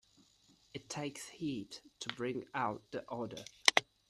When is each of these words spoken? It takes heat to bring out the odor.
It 0.73 0.89
takes 0.89 1.29
heat 1.29 1.79
to 1.99 2.09
bring 2.15 2.47
out 2.55 2.81
the 2.89 3.05
odor. 3.07 3.45